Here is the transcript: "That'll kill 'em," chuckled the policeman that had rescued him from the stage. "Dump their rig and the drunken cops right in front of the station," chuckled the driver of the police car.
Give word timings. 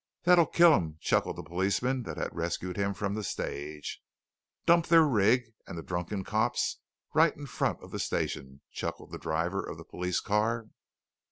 "That'll 0.23 0.47
kill 0.47 0.73
'em," 0.73 0.97
chuckled 0.99 1.35
the 1.35 1.43
policeman 1.43 2.01
that 2.05 2.17
had 2.17 2.35
rescued 2.35 2.75
him 2.75 2.95
from 2.95 3.13
the 3.13 3.23
stage. 3.23 4.01
"Dump 4.65 4.87
their 4.87 5.03
rig 5.03 5.53
and 5.67 5.77
the 5.77 5.83
drunken 5.83 6.23
cops 6.23 6.77
right 7.13 7.37
in 7.37 7.45
front 7.45 7.83
of 7.83 7.91
the 7.91 7.99
station," 7.99 8.61
chuckled 8.71 9.11
the 9.11 9.19
driver 9.19 9.63
of 9.63 9.77
the 9.77 9.85
police 9.85 10.19
car. 10.19 10.69